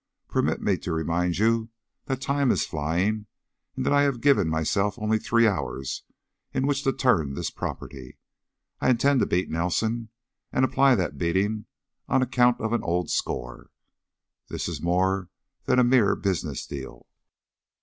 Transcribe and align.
Permit 0.27 0.63
me 0.63 0.77
to 0.77 0.91
remind 0.91 1.37
you 1.37 1.69
that 2.05 2.19
time 2.21 2.49
is 2.49 2.65
flying 2.65 3.27
and 3.75 3.85
that 3.85 3.93
I 3.93 4.01
have 4.01 4.19
given 4.19 4.49
myself 4.49 4.97
only 4.97 5.19
three 5.19 5.45
hours 5.47 6.01
in 6.55 6.65
which 6.65 6.81
to 6.85 6.91
turn 6.91 7.35
this 7.35 7.51
property. 7.51 8.17
I 8.79 8.89
intend 8.89 9.19
to 9.19 9.27
beat 9.27 9.51
Nelson, 9.51 10.09
and 10.51 10.65
apply 10.65 10.95
that 10.95 11.19
beating 11.19 11.67
on 12.09 12.23
account 12.23 12.59
of 12.61 12.73
an 12.73 12.81
old 12.81 13.11
score. 13.11 13.69
This 14.47 14.67
is 14.67 14.81
more 14.81 15.29
than 15.65 15.77
a 15.77 15.83
mere 15.83 16.15
business 16.15 16.65
deal." 16.65 17.05